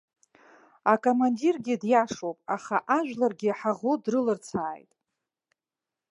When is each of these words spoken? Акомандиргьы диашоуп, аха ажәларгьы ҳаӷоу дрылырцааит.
Акомандиргьы 0.93 1.75
диашоуп, 1.81 2.37
аха 2.55 2.77
ажәларгьы 2.97 3.51
ҳаӷоу 3.59 3.95
дрылырцааит. 4.03 4.91